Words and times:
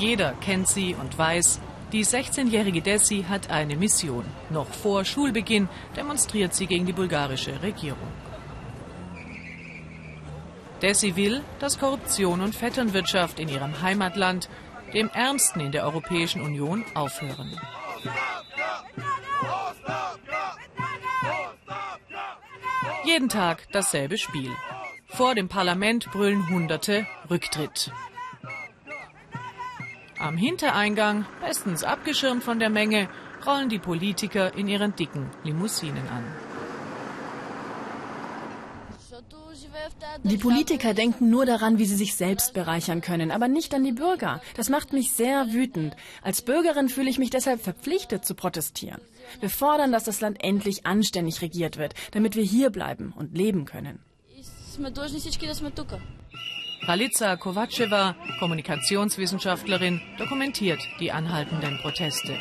Jeder 0.00 0.32
kennt 0.40 0.66
sie 0.66 0.94
und 0.94 1.18
weiß, 1.18 1.60
die 1.92 2.06
16-jährige 2.06 2.80
Desi 2.80 3.26
hat 3.28 3.50
eine 3.50 3.76
Mission. 3.76 4.24
Noch 4.48 4.72
vor 4.72 5.04
Schulbeginn 5.04 5.68
demonstriert 5.94 6.54
sie 6.54 6.66
gegen 6.66 6.86
die 6.86 6.94
bulgarische 6.94 7.62
Regierung. 7.62 8.08
Desi 10.80 11.16
will, 11.16 11.42
dass 11.58 11.78
Korruption 11.78 12.40
und 12.40 12.54
Vetternwirtschaft 12.54 13.38
in 13.38 13.50
ihrem 13.50 13.82
Heimatland, 13.82 14.48
dem 14.94 15.10
ärmsten 15.10 15.60
in 15.60 15.70
der 15.70 15.84
Europäischen 15.84 16.40
Union, 16.40 16.82
aufhören. 16.94 17.54
Jeden 23.04 23.28
Tag 23.28 23.68
dasselbe 23.72 24.16
Spiel. 24.16 24.50
Vor 25.08 25.34
dem 25.34 25.48
Parlament 25.48 26.10
brüllen 26.10 26.48
Hunderte 26.48 27.06
Rücktritt. 27.28 27.92
Am 30.20 30.36
Hintereingang, 30.36 31.24
bestens 31.40 31.82
abgeschirmt 31.82 32.44
von 32.44 32.58
der 32.58 32.68
Menge, 32.68 33.08
rollen 33.46 33.70
die 33.70 33.78
Politiker 33.78 34.54
in 34.54 34.68
ihren 34.68 34.94
dicken 34.94 35.30
Limousinen 35.44 36.06
an. 36.08 36.24
Die 40.24 40.36
Politiker 40.36 40.92
denken 40.92 41.30
nur 41.30 41.46
daran, 41.46 41.78
wie 41.78 41.86
sie 41.86 41.96
sich 41.96 42.16
selbst 42.16 42.52
bereichern 42.52 43.00
können, 43.00 43.30
aber 43.30 43.48
nicht 43.48 43.72
an 43.72 43.82
die 43.82 43.92
Bürger. 43.92 44.42
Das 44.56 44.68
macht 44.68 44.92
mich 44.92 45.12
sehr 45.12 45.54
wütend. 45.54 45.96
Als 46.20 46.42
Bürgerin 46.42 46.90
fühle 46.90 47.08
ich 47.08 47.18
mich 47.18 47.30
deshalb 47.30 47.62
verpflichtet 47.62 48.26
zu 48.26 48.34
protestieren. 48.34 49.00
Wir 49.40 49.48
fordern, 49.48 49.90
dass 49.90 50.04
das 50.04 50.20
Land 50.20 50.44
endlich 50.44 50.84
anständig 50.84 51.40
regiert 51.40 51.78
wird, 51.78 51.94
damit 52.12 52.36
wir 52.36 52.44
hier 52.44 52.68
bleiben 52.68 53.14
und 53.16 53.38
leben 53.38 53.64
können. 53.64 54.00
Ralica 56.82 57.36
Kovaceva, 57.36 58.16
Kommunikationswissenschaftlerin, 58.38 60.00
dokumentiert 60.18 60.80
die 60.98 61.12
anhaltenden 61.12 61.78
Proteste. 61.82 62.36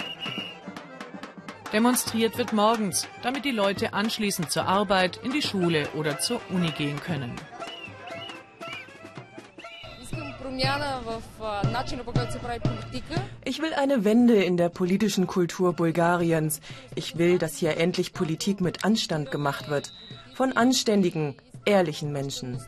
Demonstriert 1.73 2.37
wird 2.37 2.53
morgens, 2.53 3.07
damit 3.21 3.45
die 3.45 3.51
Leute 3.51 3.93
anschließend 3.93 4.49
zur 4.49 4.65
Arbeit, 4.65 5.19
in 5.23 5.31
die 5.31 5.41
Schule 5.41 5.87
oder 5.95 6.19
zur 6.19 6.41
Uni 6.49 6.71
gehen 6.71 6.99
können. 6.99 7.35
Ich 13.45 13.61
will 13.61 13.73
eine 13.73 14.03
Wende 14.03 14.43
in 14.43 14.57
der 14.57 14.69
politischen 14.69 15.27
Kultur 15.27 15.73
Bulgariens. 15.73 16.59
Ich 16.95 17.17
will, 17.17 17.37
dass 17.37 17.57
hier 17.57 17.77
endlich 17.77 18.13
Politik 18.13 18.61
mit 18.61 18.83
Anstand 18.83 19.31
gemacht 19.31 19.69
wird. 19.69 19.93
Von 20.33 20.53
anständigen, 20.53 21.35
ehrlichen 21.69 22.11
Menschen. 22.11 22.59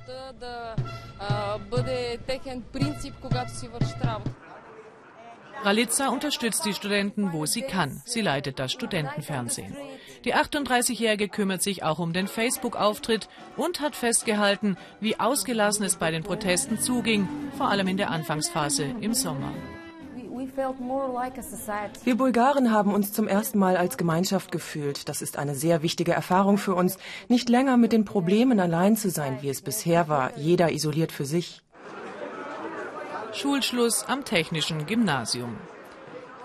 Ralitza 5.63 6.09
unterstützt 6.09 6.65
die 6.65 6.73
Studenten, 6.73 7.33
wo 7.33 7.45
sie 7.45 7.61
kann. 7.61 8.01
Sie 8.05 8.21
leitet 8.21 8.57
das 8.57 8.71
Studentenfernsehen. 8.71 9.75
Die 10.25 10.33
38-Jährige 10.33 11.29
kümmert 11.29 11.61
sich 11.61 11.83
auch 11.83 11.99
um 11.99 12.13
den 12.13 12.27
Facebook-Auftritt 12.27 13.29
und 13.57 13.79
hat 13.79 13.95
festgehalten, 13.95 14.77
wie 14.99 15.19
ausgelassen 15.19 15.85
es 15.85 15.97
bei 15.97 16.09
den 16.09 16.23
Protesten 16.23 16.79
zuging, 16.79 17.27
vor 17.57 17.69
allem 17.69 17.87
in 17.87 17.97
der 17.97 18.09
Anfangsphase 18.09 18.85
im 19.01 19.13
Sommer. 19.13 19.51
Wir 22.03 22.15
Bulgaren 22.15 22.71
haben 22.71 22.93
uns 22.93 23.13
zum 23.13 23.27
ersten 23.27 23.59
Mal 23.59 23.77
als 23.77 23.97
Gemeinschaft 23.97 24.51
gefühlt. 24.51 25.07
Das 25.07 25.21
ist 25.21 25.37
eine 25.37 25.55
sehr 25.55 25.81
wichtige 25.81 26.11
Erfahrung 26.11 26.57
für 26.57 26.75
uns, 26.75 26.97
nicht 27.29 27.49
länger 27.49 27.77
mit 27.77 27.91
den 27.91 28.05
Problemen 28.05 28.59
allein 28.59 28.97
zu 28.97 29.09
sein, 29.09 29.37
wie 29.41 29.49
es 29.49 29.61
bisher 29.61 30.07
war, 30.07 30.37
jeder 30.37 30.71
isoliert 30.71 31.11
für 31.11 31.25
sich. 31.25 31.61
Schulschluss 33.33 34.03
am 34.07 34.25
Technischen 34.25 34.85
Gymnasium. 34.85 35.55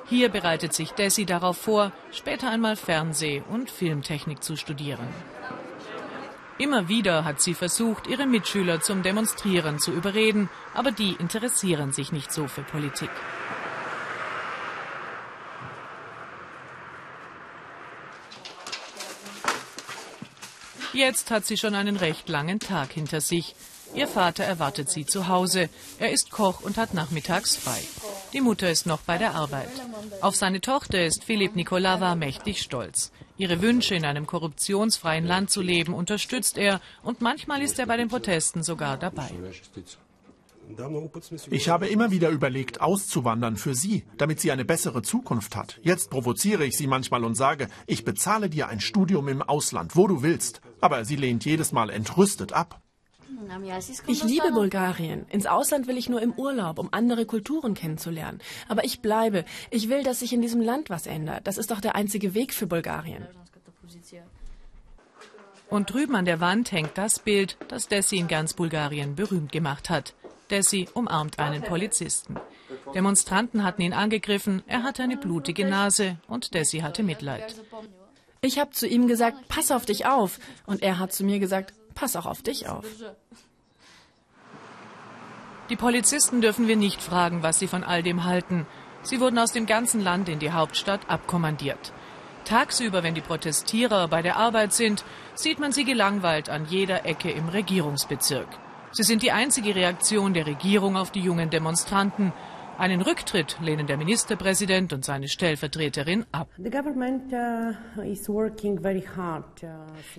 Hier 0.08 0.28
bereitet 0.28 0.72
sich 0.72 0.92
Desi 0.92 1.26
darauf 1.26 1.56
vor, 1.56 1.90
später 2.12 2.48
einmal 2.48 2.76
Fernseh- 2.76 3.42
und 3.50 3.70
Filmtechnik 3.70 4.42
zu 4.42 4.56
studieren. 4.56 5.08
Immer 6.58 6.88
wieder 6.88 7.24
hat 7.24 7.42
sie 7.42 7.54
versucht, 7.54 8.06
ihre 8.06 8.26
Mitschüler 8.26 8.80
zum 8.80 9.02
Demonstrieren 9.02 9.78
zu 9.78 9.90
überreden, 9.90 10.48
aber 10.74 10.92
die 10.92 11.12
interessieren 11.18 11.92
sich 11.92 12.12
nicht 12.12 12.32
so 12.32 12.46
für 12.46 12.62
Politik. 12.62 13.10
Jetzt 20.96 21.30
hat 21.30 21.44
sie 21.44 21.58
schon 21.58 21.74
einen 21.74 21.96
recht 21.96 22.26
langen 22.30 22.58
Tag 22.58 22.90
hinter 22.90 23.20
sich. 23.20 23.54
Ihr 23.94 24.08
Vater 24.08 24.44
erwartet 24.44 24.88
sie 24.88 25.04
zu 25.04 25.28
Hause. 25.28 25.68
Er 25.98 26.10
ist 26.10 26.30
Koch 26.30 26.62
und 26.62 26.78
hat 26.78 26.94
nachmittags 26.94 27.54
frei. 27.54 27.78
Die 28.32 28.40
Mutter 28.40 28.70
ist 28.70 28.86
noch 28.86 29.02
bei 29.02 29.18
der 29.18 29.34
Arbeit. 29.34 29.68
Auf 30.22 30.36
seine 30.36 30.62
Tochter 30.62 31.04
ist 31.04 31.22
Philipp 31.22 31.54
Nikolava 31.54 32.14
mächtig 32.14 32.62
stolz. 32.62 33.12
Ihre 33.36 33.60
Wünsche, 33.60 33.94
in 33.94 34.06
einem 34.06 34.26
korruptionsfreien 34.26 35.26
Land 35.26 35.50
zu 35.50 35.60
leben, 35.60 35.92
unterstützt 35.92 36.56
er 36.56 36.80
und 37.02 37.20
manchmal 37.20 37.60
ist 37.60 37.78
er 37.78 37.84
bei 37.84 37.98
den 37.98 38.08
Protesten 38.08 38.62
sogar 38.62 38.96
dabei. 38.96 39.30
Ich 41.50 41.68
habe 41.68 41.86
immer 41.86 42.10
wieder 42.10 42.30
überlegt, 42.30 42.80
auszuwandern 42.80 43.56
für 43.56 43.74
sie, 43.74 44.04
damit 44.16 44.40
sie 44.40 44.50
eine 44.50 44.64
bessere 44.64 45.02
Zukunft 45.02 45.54
hat. 45.54 45.78
Jetzt 45.82 46.10
provoziere 46.10 46.64
ich 46.64 46.76
sie 46.76 46.86
manchmal 46.86 47.22
und 47.22 47.34
sage, 47.34 47.68
ich 47.86 48.04
bezahle 48.04 48.48
dir 48.48 48.68
ein 48.68 48.80
Studium 48.80 49.28
im 49.28 49.42
Ausland, 49.42 49.94
wo 49.94 50.08
du 50.08 50.22
willst. 50.22 50.62
Aber 50.80 51.04
sie 51.04 51.16
lehnt 51.16 51.44
jedes 51.44 51.72
Mal 51.72 51.90
entrüstet 51.90 52.52
ab. 52.52 52.80
Ich 54.06 54.24
liebe 54.24 54.50
Bulgarien. 54.52 55.26
Ins 55.28 55.46
Ausland 55.46 55.86
will 55.86 55.98
ich 55.98 56.08
nur 56.08 56.22
im 56.22 56.32
Urlaub, 56.32 56.78
um 56.78 56.88
andere 56.92 57.26
Kulturen 57.26 57.74
kennenzulernen. 57.74 58.40
Aber 58.68 58.84
ich 58.84 59.00
bleibe. 59.00 59.44
Ich 59.70 59.88
will, 59.88 60.02
dass 60.02 60.20
sich 60.20 60.32
in 60.32 60.42
diesem 60.42 60.60
Land 60.60 60.90
was 60.90 61.06
ändert. 61.06 61.46
Das 61.46 61.58
ist 61.58 61.70
doch 61.70 61.80
der 61.80 61.94
einzige 61.96 62.34
Weg 62.34 62.54
für 62.54 62.66
Bulgarien. 62.66 63.26
Und 65.68 65.92
drüben 65.92 66.14
an 66.14 66.24
der 66.24 66.40
Wand 66.40 66.70
hängt 66.70 66.96
das 66.96 67.18
Bild, 67.18 67.56
das 67.68 67.88
Desi 67.88 68.18
in 68.18 68.28
ganz 68.28 68.54
Bulgarien 68.54 69.16
berühmt 69.16 69.50
gemacht 69.50 69.90
hat. 69.90 70.14
Desi 70.50 70.88
umarmt 70.94 71.40
einen 71.40 71.62
Polizisten. 71.62 72.36
Demonstranten 72.94 73.64
hatten 73.64 73.82
ihn 73.82 73.92
angegriffen, 73.92 74.62
er 74.68 74.84
hatte 74.84 75.02
eine 75.02 75.16
blutige 75.16 75.66
Nase 75.66 76.18
und 76.28 76.54
Desi 76.54 76.78
hatte 76.78 77.02
Mitleid. 77.02 77.56
Ich 78.46 78.60
habe 78.60 78.70
zu 78.70 78.86
ihm 78.86 79.08
gesagt, 79.08 79.48
pass 79.48 79.72
auf 79.72 79.86
dich 79.86 80.06
auf. 80.06 80.38
Und 80.66 80.80
er 80.80 81.00
hat 81.00 81.12
zu 81.12 81.24
mir 81.24 81.40
gesagt, 81.40 81.74
pass 81.96 82.14
auch 82.14 82.26
auf 82.26 82.42
dich 82.42 82.68
auf. 82.68 82.84
Die 85.68 85.74
Polizisten 85.74 86.40
dürfen 86.40 86.68
wir 86.68 86.76
nicht 86.76 87.02
fragen, 87.02 87.42
was 87.42 87.58
sie 87.58 87.66
von 87.66 87.82
all 87.82 88.04
dem 88.04 88.22
halten. 88.22 88.64
Sie 89.02 89.18
wurden 89.18 89.40
aus 89.40 89.50
dem 89.50 89.66
ganzen 89.66 90.00
Land 90.00 90.28
in 90.28 90.38
die 90.38 90.52
Hauptstadt 90.52 91.10
abkommandiert. 91.10 91.92
Tagsüber, 92.44 93.02
wenn 93.02 93.16
die 93.16 93.20
Protestierer 93.20 94.06
bei 94.06 94.22
der 94.22 94.36
Arbeit 94.36 94.72
sind, 94.72 95.04
sieht 95.34 95.58
man 95.58 95.72
sie 95.72 95.84
gelangweilt 95.84 96.48
an 96.48 96.66
jeder 96.66 97.04
Ecke 97.04 97.32
im 97.32 97.48
Regierungsbezirk. 97.48 98.46
Sie 98.92 99.02
sind 99.02 99.22
die 99.22 99.32
einzige 99.32 99.74
Reaktion 99.74 100.34
der 100.34 100.46
Regierung 100.46 100.96
auf 100.96 101.10
die 101.10 101.20
jungen 101.20 101.50
Demonstranten. 101.50 102.32
Einen 102.78 103.00
Rücktritt 103.00 103.56
lehnen 103.62 103.86
der 103.86 103.96
Ministerpräsident 103.96 104.92
und 104.92 105.02
seine 105.02 105.28
Stellvertreterin 105.28 106.26
ab. 106.30 106.48
Uh, 106.58 106.62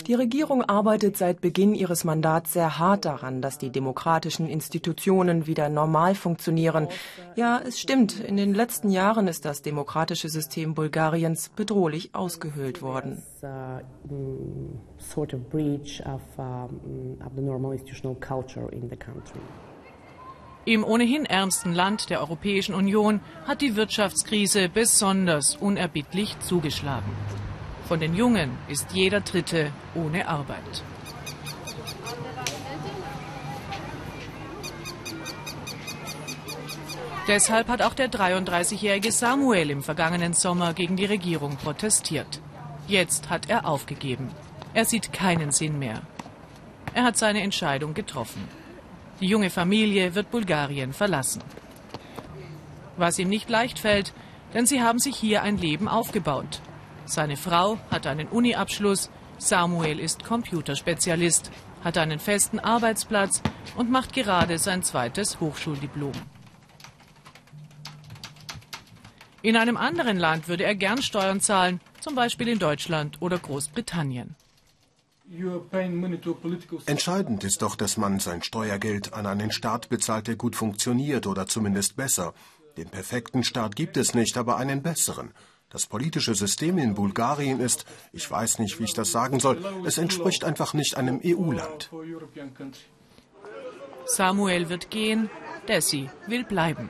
die 0.07 0.13
Regierung 0.15 0.63
arbeitet 0.63 1.17
seit 1.17 1.39
Beginn 1.39 1.75
ihres 1.75 2.03
Mandats 2.03 2.53
sehr 2.53 2.79
hart 2.79 3.05
daran, 3.05 3.43
dass 3.43 3.59
die 3.59 3.69
demokratischen 3.69 4.47
Institutionen 4.47 5.45
wieder 5.45 5.69
normal 5.69 6.15
funktionieren. 6.15 6.87
Ja, 7.35 7.61
es 7.63 7.79
stimmt, 7.79 8.19
in 8.19 8.37
den 8.37 8.55
letzten 8.55 8.89
Jahren 8.89 9.27
ist 9.27 9.45
das 9.45 9.61
demokratische 9.61 10.29
System 10.29 10.73
Bulgariens 10.73 11.49
bedrohlich 11.49 12.15
ausgehöhlt 12.15 12.81
worden. 12.81 13.21
Sort 14.97 15.33
of 15.33 15.47
breach 15.49 16.01
of, 16.07 16.21
um, 16.37 17.17
of 17.23 17.33
the 17.35 17.41
normal 17.41 17.73
institutional 17.73 18.15
culture 18.15 18.67
in 18.71 18.89
the 18.89 18.95
country. 18.95 19.41
Im 20.67 20.83
ohnehin 20.83 21.25
ärmsten 21.25 21.73
Land 21.73 22.09
der 22.09 22.19
Europäischen 22.19 22.75
Union 22.75 23.21
hat 23.45 23.61
die 23.61 23.77
Wirtschaftskrise 23.77 24.67
besonders 24.67 25.55
unerbittlich 25.55 26.37
zugeschlagen. 26.41 27.09
Von 27.87 28.01
den 28.01 28.13
Jungen 28.13 28.51
ist 28.67 28.91
jeder 28.91 29.21
Dritte 29.21 29.71
ohne 29.95 30.27
Arbeit. 30.27 30.83
Deshalb 37.29 37.69
hat 37.69 37.81
auch 37.81 37.93
der 37.93 38.11
33-jährige 38.11 39.13
Samuel 39.13 39.69
im 39.69 39.81
vergangenen 39.81 40.33
Sommer 40.33 40.73
gegen 40.73 40.97
die 40.97 41.05
Regierung 41.05 41.55
protestiert. 41.55 42.41
Jetzt 42.89 43.29
hat 43.29 43.49
er 43.49 43.65
aufgegeben. 43.65 44.31
Er 44.73 44.83
sieht 44.83 45.13
keinen 45.13 45.53
Sinn 45.53 45.79
mehr. 45.79 46.01
Er 46.93 47.05
hat 47.05 47.17
seine 47.17 47.41
Entscheidung 47.41 47.93
getroffen. 47.93 48.66
Die 49.19 49.27
junge 49.27 49.49
Familie 49.49 50.13
wird 50.13 50.29
Bulgarien 50.29 50.93
verlassen. 50.93 51.41
Was 52.97 53.17
ihm 53.19 53.29
nicht 53.29 53.49
leicht 53.49 53.79
fällt, 53.79 54.13
denn 54.53 54.65
sie 54.65 54.81
haben 54.81 54.99
sich 54.99 55.15
hier 55.15 55.41
ein 55.41 55.57
Leben 55.57 55.87
aufgebaut. 55.87 56.61
Seine 57.05 57.37
Frau 57.37 57.77
hat 57.89 58.05
einen 58.05 58.27
Uni-Abschluss, 58.27 59.09
Samuel 59.37 59.99
ist 59.99 60.23
Computerspezialist, 60.23 61.51
hat 61.83 61.97
einen 61.97 62.19
festen 62.19 62.59
Arbeitsplatz 62.59 63.41
und 63.75 63.91
macht 63.91 64.13
gerade 64.13 64.57
sein 64.57 64.83
zweites 64.83 65.39
Hochschuldiplom. 65.39 66.13
In 69.41 69.55
einem 69.55 69.77
anderen 69.77 70.17
Land 70.17 70.47
würde 70.47 70.63
er 70.63 70.75
gern 70.75 71.01
Steuern 71.01 71.39
zahlen, 71.39 71.79
zum 72.01 72.15
Beispiel 72.15 72.47
in 72.49 72.59
Deutschland 72.59 73.21
oder 73.21 73.37
Großbritannien. 73.37 74.35
Entscheidend 76.85 77.43
ist 77.43 77.61
doch, 77.61 77.75
dass 77.75 77.97
man 77.97 78.19
sein 78.19 78.41
Steuergeld 78.41 79.13
an 79.13 79.25
einen 79.25 79.51
Staat 79.51 79.89
bezahlt, 79.89 80.27
der 80.27 80.35
gut 80.35 80.55
funktioniert 80.55 81.27
oder 81.27 81.47
zumindest 81.47 81.97
besser. 81.97 82.33
Den 82.77 82.89
perfekten 82.89 83.43
Staat 83.43 83.75
gibt 83.75 83.97
es 83.97 84.13
nicht, 84.13 84.37
aber 84.37 84.57
einen 84.57 84.81
besseren. 84.81 85.31
Das 85.69 85.85
politische 85.85 86.33
System 86.33 86.77
in 86.77 86.95
Bulgarien 86.95 87.59
ist, 87.59 87.85
ich 88.13 88.29
weiß 88.31 88.59
nicht, 88.59 88.79
wie 88.79 88.85
ich 88.85 88.93
das 88.93 89.11
sagen 89.11 89.41
soll, 89.41 89.57
es 89.85 89.97
entspricht 89.97 90.45
einfach 90.45 90.73
nicht 90.73 90.95
einem 90.95 91.19
EU-Land. 91.23 91.89
Samuel 94.05 94.69
wird 94.69 94.89
gehen, 94.89 95.29
Desi 95.67 96.09
will 96.27 96.45
bleiben. 96.45 96.89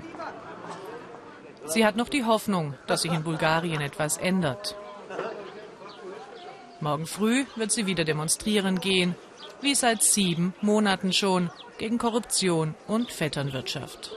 Sie 1.65 1.85
hat 1.85 1.95
noch 1.95 2.09
die 2.09 2.23
Hoffnung, 2.23 2.75
dass 2.85 3.01
sich 3.01 3.11
in 3.11 3.23
Bulgarien 3.23 3.81
etwas 3.81 4.17
ändert. 4.17 4.77
Morgen 6.79 7.07
früh 7.07 7.45
wird 7.55 7.71
sie 7.71 7.87
wieder 7.87 8.05
demonstrieren 8.05 8.79
gehen, 8.79 9.15
wie 9.61 9.73
seit 9.73 10.03
sieben 10.03 10.53
Monaten 10.61 11.11
schon, 11.11 11.49
gegen 11.77 11.97
Korruption 11.97 12.75
und 12.87 13.11
Vetternwirtschaft. 13.11 14.11